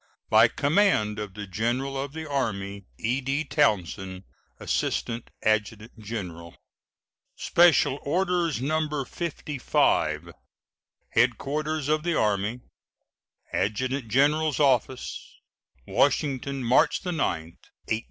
[0.31, 3.43] By command of the General of the Army: E.D.
[3.43, 4.23] TOWNSEND,
[4.59, 6.55] Assistant Adjutant General.
[7.35, 9.05] SPECIAL ORDERS, No.
[9.05, 10.31] 55.
[11.13, 12.61] HEADQUARTERS OF THE ARMY,
[13.53, 15.37] ADJUTANT GENERAL'S OFFICE,
[15.85, 17.59] Washington, March 9, 1869.